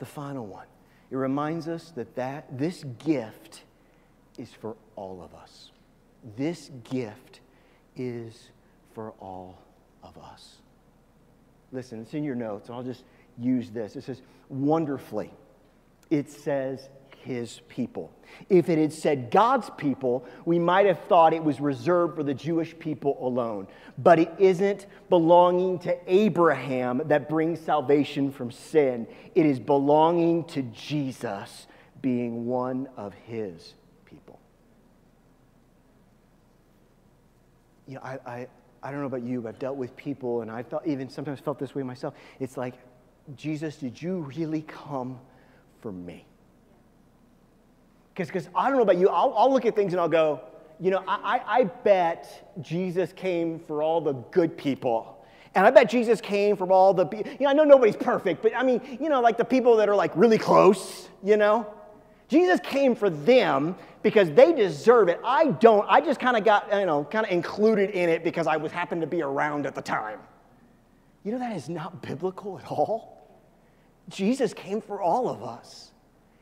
[0.00, 0.66] The final one.
[1.10, 3.62] It reminds us that, that this gift
[4.36, 5.70] is for all of us.
[6.36, 7.40] This gift
[7.96, 8.50] is
[8.94, 9.58] for all
[10.02, 10.56] of us.
[11.72, 13.04] Listen, it's in your notes, and I'll just
[13.38, 13.94] use this.
[13.94, 15.30] It says, wonderfully.
[16.10, 16.88] It says,
[17.24, 18.12] his people.
[18.48, 22.34] If it had said God's people, we might have thought it was reserved for the
[22.34, 23.66] Jewish people alone.
[23.98, 30.62] But it isn't belonging to Abraham that brings salvation from sin, it is belonging to
[30.62, 31.66] Jesus
[32.02, 33.74] being one of his
[34.06, 34.38] people.
[37.86, 38.46] You know, I, I,
[38.82, 41.40] I don't know about you, but I've dealt with people, and I felt even sometimes
[41.40, 42.14] felt this way myself.
[42.38, 42.74] It's like,
[43.36, 45.20] Jesus, did you really come
[45.80, 46.24] for me?
[48.14, 50.40] Because I don't know about you, I'll, I'll, look at things and I'll go,
[50.78, 55.24] you know, I, I bet Jesus came for all the good people.
[55.54, 58.54] And I bet Jesus came from all the, you know, I know nobody's perfect, but
[58.54, 61.66] I mean, you know, like the people that are like really close, you know?
[62.28, 65.20] Jesus came for them because they deserve it.
[65.24, 65.84] I don't.
[65.88, 68.70] I just kind of got, you know, kind of included in it because I was
[68.70, 70.20] happened to be around at the time.
[71.24, 73.28] You know, that is not biblical at all.
[74.08, 75.90] Jesus came for all of us.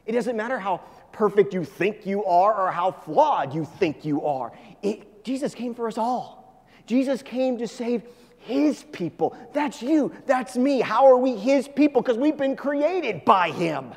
[0.06, 4.24] It doesn't matter how perfect you think you are or how flawed you think you
[4.24, 4.52] are.
[4.82, 6.66] It, Jesus came for us all.
[6.86, 8.02] Jesus came to save
[8.38, 9.36] his people.
[9.52, 10.12] That's you.
[10.26, 10.80] That's me.
[10.80, 12.00] How are we his people?
[12.02, 13.92] Because we've been created by him.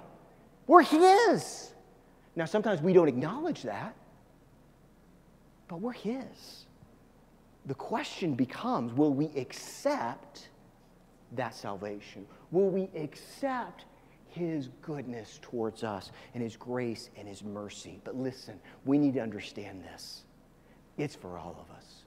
[0.68, 1.74] We're his.
[2.36, 3.96] Now, sometimes we don't acknowledge that,
[5.68, 6.66] but we're his.
[7.66, 10.50] The question becomes will we accept
[11.34, 12.26] that salvation?
[12.52, 13.86] Will we accept
[14.32, 18.00] his goodness towards us and His grace and His mercy.
[18.04, 20.24] But listen, we need to understand this.
[20.98, 22.06] It's for all of us,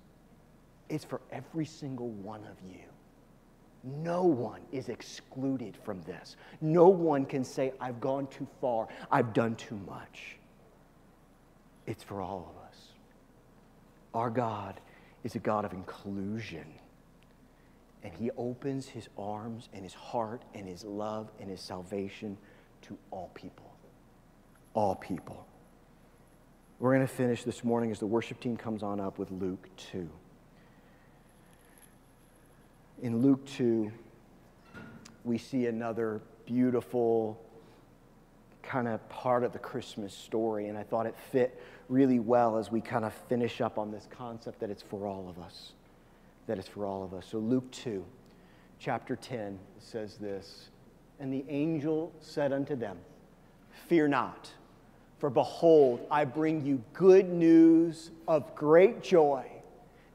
[0.88, 2.80] it's for every single one of you.
[4.02, 6.36] No one is excluded from this.
[6.62, 10.38] No one can say, I've gone too far, I've done too much.
[11.86, 12.78] It's for all of us.
[14.14, 14.80] Our God
[15.22, 16.64] is a God of inclusion
[18.04, 22.36] and he opens his arms and his heart and his love and his salvation
[22.82, 23.72] to all people.
[24.74, 25.46] All people.
[26.78, 29.68] We're going to finish this morning as the worship team comes on up with Luke
[29.92, 30.08] 2.
[33.02, 33.90] In Luke 2,
[35.24, 37.40] we see another beautiful
[38.62, 42.70] kind of part of the Christmas story, and I thought it fit really well as
[42.70, 45.73] we kind of finish up on this concept that it's for all of us
[46.46, 47.26] that is for all of us.
[47.30, 48.04] So, Luke 2,
[48.78, 50.68] chapter 10 says this
[51.20, 52.98] And the angel said unto them,
[53.88, 54.50] Fear not,
[55.18, 59.46] for behold, I bring you good news of great joy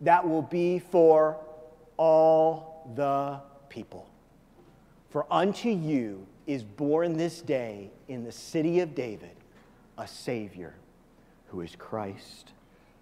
[0.02, 1.38] that will be for
[1.98, 3.40] all the
[3.70, 4.08] people.
[5.10, 9.36] For unto you is born this day in the city of David
[9.98, 10.74] a Savior
[11.48, 12.52] who is Christ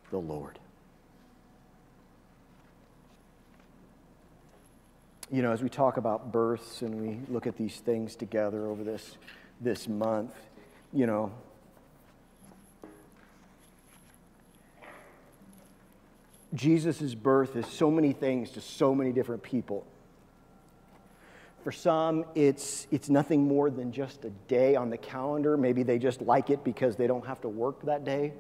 [0.10, 0.60] the Lord.
[5.30, 8.84] You know, as we talk about births and we look at these things together over
[8.84, 9.18] this,
[9.60, 10.34] this month,
[10.94, 11.34] you know,
[16.54, 19.86] Jesus' birth is so many things to so many different people.
[21.66, 25.58] For some, it's, it's nothing more than just a day on the calendar.
[25.58, 28.32] Maybe they just like it because they don't have to work that day.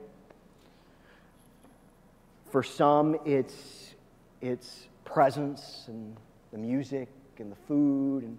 [2.49, 3.93] For some, it's,
[4.39, 6.15] it's presents and
[6.57, 8.37] the music and the food and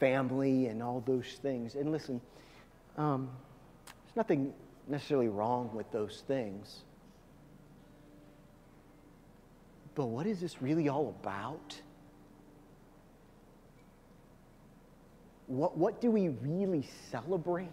[0.00, 1.74] family and all those things.
[1.74, 2.20] And listen,
[2.96, 3.30] um,
[3.86, 4.52] there's nothing
[4.88, 6.82] necessarily wrong with those things.
[9.94, 11.80] But what is this really all about?
[15.46, 17.70] What, what do we really celebrate?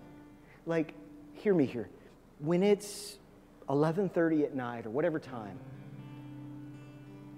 [0.65, 0.93] Like,
[1.33, 1.89] hear me here.
[2.39, 3.17] When it's
[3.69, 5.57] 11:30 at night or whatever time,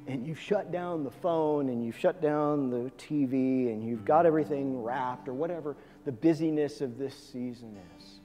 [0.08, 4.26] and you've shut down the phone and you've shut down the TV and you've got
[4.26, 5.76] everything wrapped or whatever
[6.06, 8.20] the busyness of this season is.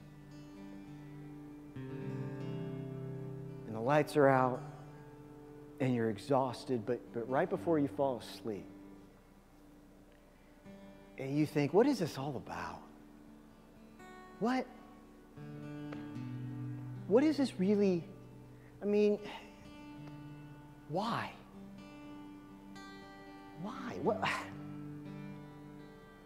[3.67, 4.61] And the lights are out
[5.79, 8.65] and you're exhausted, but, but right before you fall asleep,
[11.17, 12.81] and you think, what is this all about?
[14.39, 14.65] What?
[17.07, 18.05] What is this really?
[18.81, 19.19] I mean,
[20.87, 21.31] why?
[23.61, 23.97] Why?
[24.01, 24.23] What?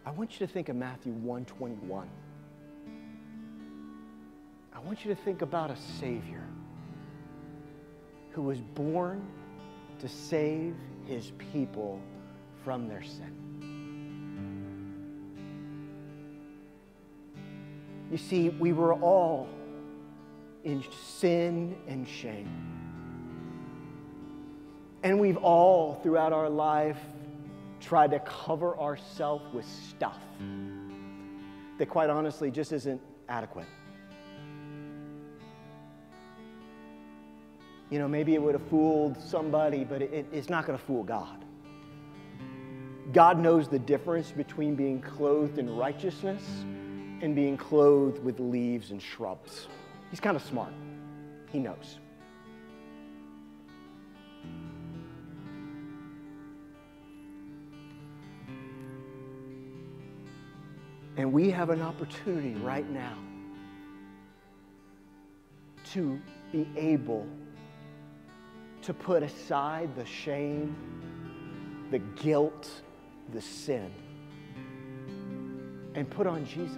[0.06, 2.08] I want you to think of Matthew 121.
[4.74, 6.46] I want you to think about a Savior
[8.32, 9.22] who was born
[10.00, 10.74] to save
[11.06, 12.00] his people
[12.64, 13.44] from their sin.
[18.10, 19.48] You see, we were all
[20.64, 20.84] in
[21.16, 22.48] sin and shame.
[25.02, 26.98] And we've all, throughout our life,
[27.84, 30.18] tried to cover ourselves with stuff
[31.78, 33.66] that, quite honestly, just isn't adequate.
[37.90, 41.04] You know, maybe it would have fooled somebody, but it, it's not going to fool
[41.04, 41.44] God.
[43.12, 46.42] God knows the difference between being clothed in righteousness
[47.20, 49.68] and being clothed with leaves and shrubs.
[50.10, 50.72] He's kind of smart.
[51.52, 51.98] He knows.
[61.16, 63.16] And we have an opportunity right now
[65.92, 67.26] to be able
[68.82, 70.74] to put aside the shame,
[71.90, 72.68] the guilt,
[73.32, 73.90] the sin,
[75.94, 76.76] and put on Jesus.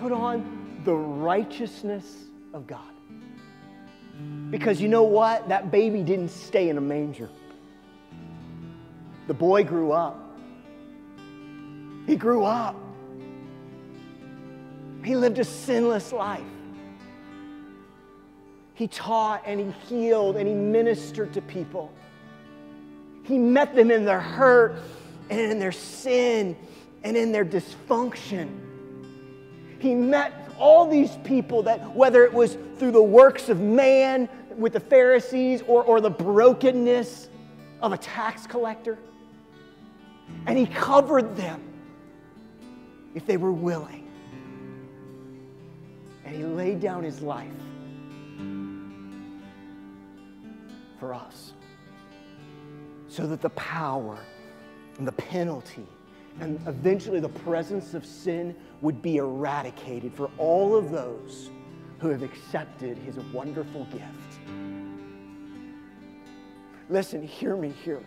[0.00, 2.80] Put on the righteousness of God.
[4.50, 5.48] Because you know what?
[5.48, 7.28] That baby didn't stay in a manger.
[9.26, 10.25] The boy grew up.
[12.06, 12.76] He grew up.
[15.04, 16.42] He lived a sinless life.
[18.74, 21.92] He taught and he healed and he ministered to people.
[23.24, 24.78] He met them in their hurt
[25.30, 26.56] and in their sin
[27.02, 28.48] and in their dysfunction.
[29.78, 34.72] He met all these people that, whether it was through the works of man with
[34.72, 37.28] the Pharisees or, or the brokenness
[37.82, 38.98] of a tax collector,
[40.46, 41.62] and he covered them
[43.16, 44.06] if they were willing.
[46.26, 47.48] And he laid down his life
[51.00, 51.54] for us.
[53.08, 54.18] So that the power
[54.98, 55.86] and the penalty
[56.40, 61.50] and eventually the presence of sin would be eradicated for all of those
[61.98, 64.04] who have accepted his wonderful gift.
[66.90, 68.02] Listen, hear me here.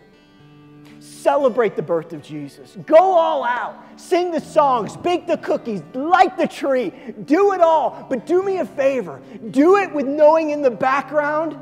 [1.00, 2.76] Celebrate the birth of Jesus.
[2.84, 3.74] Go all out.
[3.96, 6.92] Sing the songs, bake the cookies, light the tree.
[7.24, 8.06] Do it all.
[8.08, 9.20] But do me a favor
[9.50, 11.58] do it with knowing in the background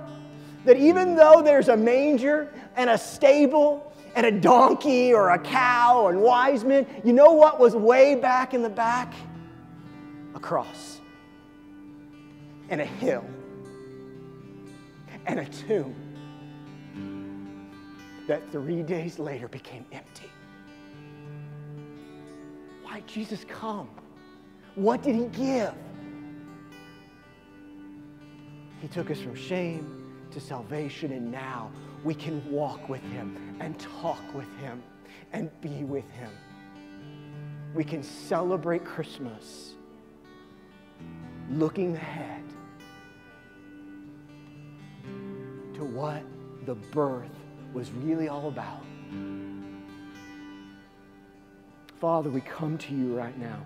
[0.64, 6.08] that even though there's a manger and a stable and a donkey or a cow
[6.08, 9.14] and wise men, you know what was way back in the back?
[10.34, 11.00] A cross
[12.68, 13.24] and a hill
[15.26, 15.94] and a tomb
[18.28, 20.30] that three days later became empty.
[22.82, 23.88] Why did Jesus come?
[24.76, 25.74] What did he give?
[28.80, 31.70] He took us from shame to salvation, and now
[32.04, 34.82] we can walk with Him and talk with Him
[35.32, 36.30] and be with Him.
[37.74, 39.74] We can celebrate Christmas
[41.50, 42.44] looking ahead
[45.74, 46.22] to what
[46.66, 47.30] the birth
[47.72, 48.82] was really all about.
[52.00, 53.60] Father, we come to you right now.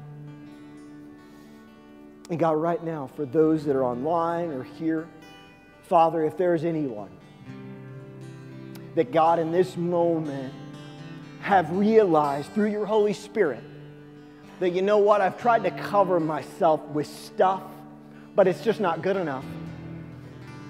[2.30, 5.06] And God, right now, for those that are online or here,
[5.82, 7.10] Father, if there's anyone
[8.94, 10.52] that God in this moment
[11.40, 13.62] have realized through your Holy Spirit
[14.60, 17.62] that you know what, I've tried to cover myself with stuff,
[18.34, 19.44] but it's just not good enough.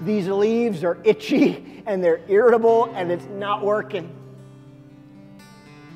[0.01, 4.19] These leaves are itchy and they're irritable and it's not working.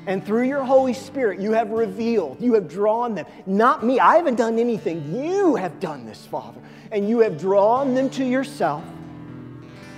[0.05, 3.25] And through your Holy Spirit, you have revealed, you have drawn them.
[3.45, 5.13] Not me, I haven't done anything.
[5.13, 6.61] You have done this, Father.
[6.91, 8.83] And you have drawn them to yourself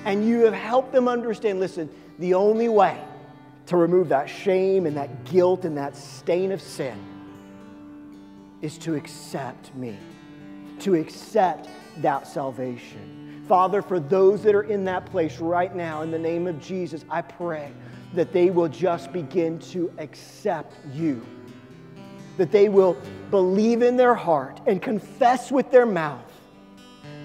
[0.05, 2.99] and you have helped them understand listen, the only way
[3.67, 6.97] to remove that shame and that guilt and that stain of sin
[8.61, 9.97] is to accept me,
[10.79, 13.18] to accept that salvation.
[13.49, 17.03] Father, for those that are in that place right now, in the name of Jesus,
[17.09, 17.73] I pray
[18.13, 21.25] that they will just begin to accept you.
[22.37, 22.95] That they will
[23.29, 26.31] believe in their heart and confess with their mouth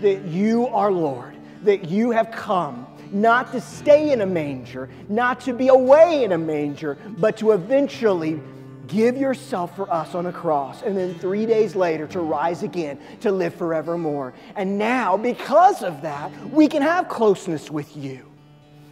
[0.01, 5.41] that you are Lord that you have come not to stay in a manger, not
[5.41, 8.41] to be away in a manger, but to eventually
[8.87, 12.99] give yourself for us on a cross, and then three days later to rise again
[13.21, 14.35] to live forevermore.
[14.57, 18.31] And now, because of that, we can have closeness with you.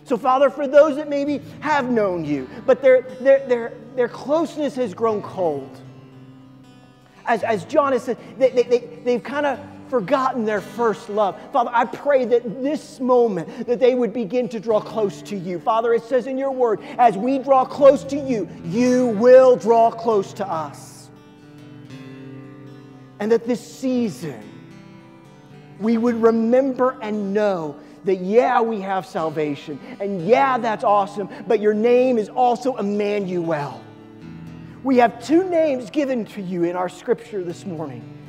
[0.04, 4.74] So, Father, for those that maybe have known you, but their, their, their, their closeness
[4.76, 5.80] has grown cold,
[7.24, 9.60] as, as John has said, they, they, they, they've kind of
[9.92, 11.38] forgotten their first love.
[11.52, 15.60] Father, I pray that this moment that they would begin to draw close to you.
[15.60, 19.90] Father, it says in your word, as we draw close to you, you will draw
[19.90, 21.10] close to us.
[23.20, 24.42] And that this season,
[25.78, 31.60] we would remember and know that, yeah, we have salvation, and yeah, that's awesome, but
[31.60, 33.84] your name is also Emmanuel.
[34.84, 38.21] We have two names given to you in our scripture this morning.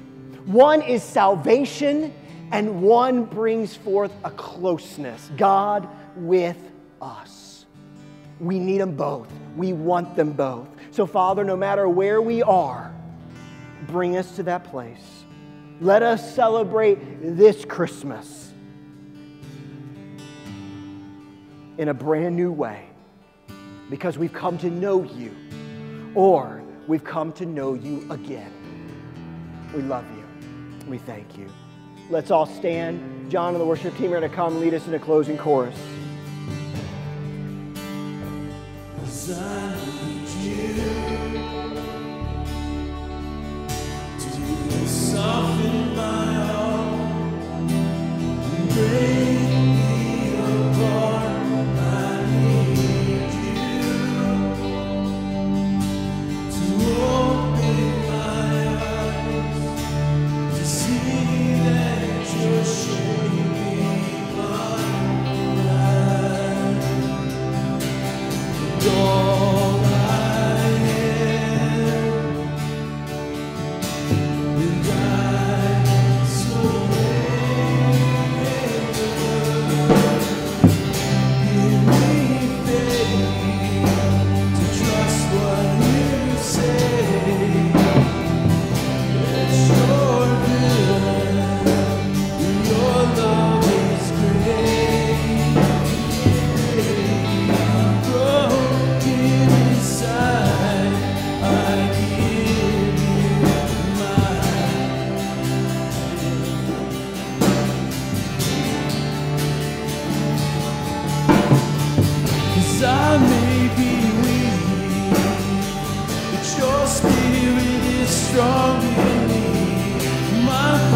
[0.45, 2.13] One is salvation,
[2.51, 6.57] and one brings forth a closeness God with
[7.01, 7.65] us.
[8.39, 9.31] We need them both.
[9.55, 10.67] We want them both.
[10.91, 12.93] So, Father, no matter where we are,
[13.87, 15.23] bring us to that place.
[15.81, 18.51] Let us celebrate this Christmas
[21.77, 22.85] in a brand new way
[23.89, 25.35] because we've come to know you
[26.15, 28.52] or we've come to know you again.
[29.73, 30.23] We love you.
[30.87, 31.49] We thank you.
[32.09, 33.31] Let's all stand.
[33.31, 35.77] John and the worship team are going to come lead us in a closing chorus.
[45.15, 45.53] Heart,
[48.73, 49.42] break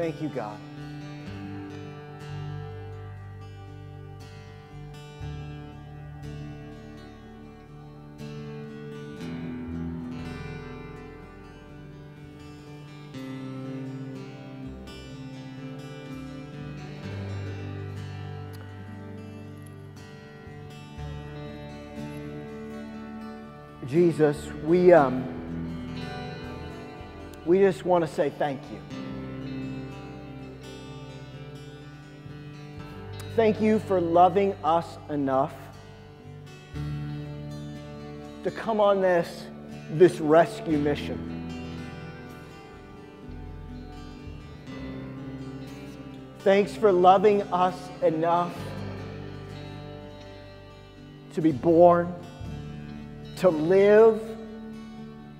[0.00, 0.58] Thank you, God.
[23.86, 25.94] Jesus, we, um,
[27.44, 29.09] we just want to say thank you.
[33.40, 35.54] Thank you for loving us enough
[38.44, 39.46] to come on this,
[39.92, 41.48] this rescue mission.
[46.40, 48.54] Thanks for loving us enough
[51.32, 52.14] to be born,
[53.36, 54.20] to live,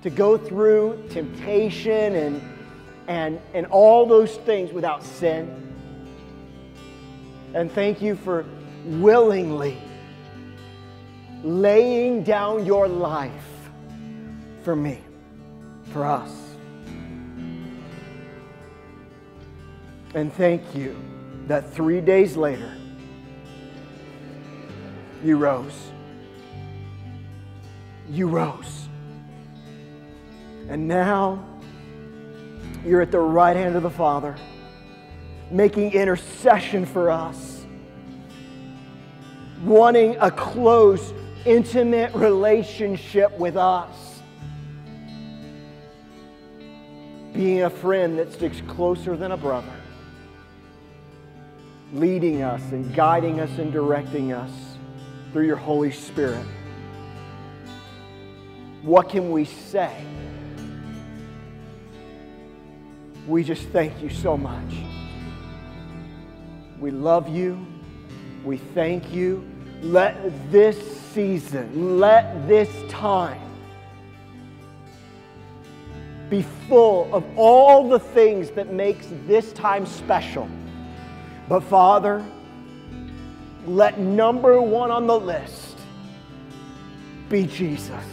[0.01, 2.41] to go through temptation and,
[3.07, 5.70] and, and all those things without sin.
[7.53, 8.45] And thank you for
[8.85, 9.77] willingly
[11.43, 13.31] laying down your life
[14.63, 14.99] for me,
[15.91, 16.31] for us.
[20.13, 20.95] And thank you
[21.47, 22.75] that three days later,
[25.23, 25.91] you rose.
[28.09, 28.87] You rose.
[30.67, 31.43] And now
[32.85, 34.35] you're at the right hand of the Father,
[35.51, 37.65] making intercession for us,
[39.63, 41.13] wanting a close,
[41.45, 44.19] intimate relationship with us,
[47.33, 49.73] being a friend that sticks closer than a brother,
[51.93, 54.51] leading us and guiding us and directing us
[55.33, 56.45] through your Holy Spirit.
[58.83, 60.05] What can we say
[63.27, 64.73] we just thank you so much.
[66.81, 67.63] We love you.
[68.43, 69.47] We thank you.
[69.83, 70.77] Let this
[71.13, 73.39] season, let this time
[76.27, 80.49] be full of all the things that makes this time special.
[81.47, 82.25] But Father,
[83.67, 85.77] let number one on the list
[87.29, 88.05] be Jesus.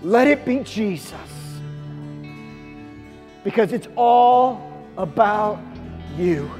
[0.00, 1.12] Let it be Jesus.
[3.42, 4.60] Because it's all
[4.96, 5.58] about
[6.16, 6.50] you.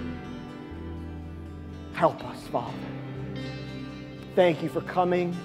[1.94, 2.76] Help us, Father.
[4.34, 5.36] Thank you for coming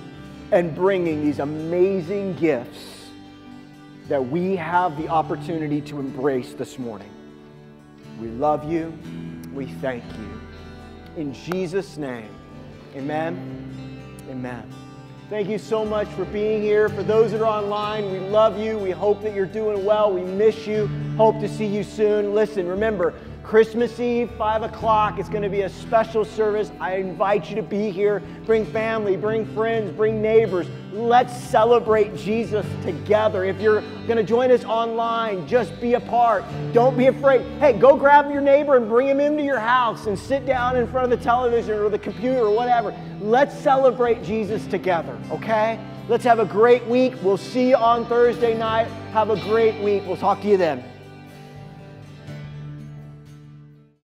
[0.52, 3.08] and bringing these amazing gifts
[4.10, 7.10] that we have the opportunity to embrace this morning.
[8.20, 8.93] We love you.
[9.54, 10.41] We thank you.
[11.16, 12.30] In Jesus' name,
[12.95, 13.70] amen.
[14.30, 14.70] Amen.
[15.30, 16.89] Thank you so much for being here.
[16.89, 18.78] For those that are online, we love you.
[18.78, 20.12] We hope that you're doing well.
[20.12, 20.88] We miss you.
[21.16, 22.34] Hope to see you soon.
[22.34, 23.14] Listen, remember,
[23.44, 25.20] Christmas Eve, 5 o'clock.
[25.20, 26.72] It's going to be a special service.
[26.80, 28.22] I invite you to be here.
[28.46, 30.68] Bring family, bring friends, bring neighbors.
[30.94, 33.44] Let's celebrate Jesus together.
[33.44, 36.44] If you're going to join us online, just be a part.
[36.72, 37.42] Don't be afraid.
[37.60, 40.88] Hey, go grab your neighbor and bring him into your house and sit down in
[40.88, 42.96] front of the television or the computer or whatever.
[43.20, 45.80] Let's celebrate Jesus together, okay?
[46.08, 47.14] Let's have a great week.
[47.24, 48.88] We'll see you on Thursday night.
[49.14, 50.04] Have a great week.
[50.06, 50.91] We'll talk to you then.